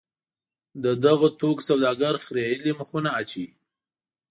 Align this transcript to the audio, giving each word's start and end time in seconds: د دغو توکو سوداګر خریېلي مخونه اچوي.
د 0.83 0.85
دغو 1.05 1.27
توکو 1.39 1.65
سوداګر 1.69 2.13
خریېلي 2.25 2.71
مخونه 2.79 3.09
اچوي. 3.19 3.49